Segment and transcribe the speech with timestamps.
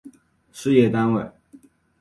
[0.51, 1.31] 事业单位